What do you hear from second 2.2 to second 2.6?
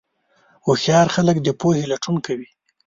کوي.